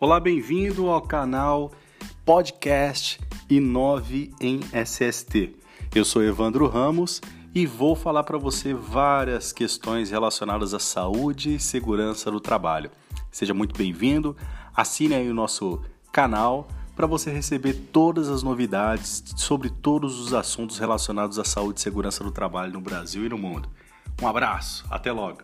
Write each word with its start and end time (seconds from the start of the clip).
Olá, 0.00 0.20
bem-vindo 0.20 0.88
ao 0.90 1.02
canal 1.02 1.72
Podcast 2.24 3.18
Inove 3.50 4.32
em 4.40 4.60
SST. 4.72 5.56
Eu 5.92 6.04
sou 6.04 6.22
Evandro 6.22 6.68
Ramos 6.68 7.20
e 7.52 7.66
vou 7.66 7.96
falar 7.96 8.22
para 8.22 8.38
você 8.38 8.72
várias 8.72 9.52
questões 9.52 10.12
relacionadas 10.12 10.72
à 10.72 10.78
saúde 10.78 11.56
e 11.56 11.58
segurança 11.58 12.30
do 12.30 12.38
trabalho. 12.38 12.92
Seja 13.28 13.52
muito 13.52 13.76
bem-vindo, 13.76 14.36
assine 14.72 15.16
aí 15.16 15.28
o 15.28 15.34
nosso 15.34 15.82
canal 16.12 16.68
para 16.94 17.08
você 17.08 17.32
receber 17.32 17.74
todas 17.92 18.28
as 18.28 18.44
novidades 18.44 19.24
sobre 19.36 19.68
todos 19.68 20.20
os 20.20 20.32
assuntos 20.32 20.78
relacionados 20.78 21.40
à 21.40 21.44
saúde 21.44 21.80
e 21.80 21.82
segurança 21.82 22.22
do 22.22 22.30
trabalho 22.30 22.72
no 22.72 22.80
Brasil 22.80 23.26
e 23.26 23.28
no 23.28 23.36
mundo. 23.36 23.68
Um 24.22 24.28
abraço, 24.28 24.86
até 24.88 25.10
logo! 25.10 25.38